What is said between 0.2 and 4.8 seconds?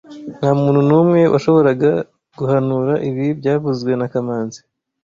Ntamuntu numwe washoboraga guhanura ibi byavuzwe na kamanzi